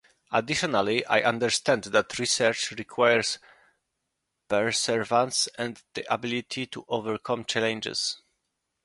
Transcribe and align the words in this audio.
Additionally, 0.31 1.05
I 1.05 1.21
understand 1.21 1.83
that 1.83 2.17
research 2.17 2.71
requires 2.71 3.37
perseverance 4.47 5.47
and 5.59 5.79
the 5.93 6.11
ability 6.11 6.65
to 6.65 6.83
overcome 6.89 7.45
challenges. 7.45 8.19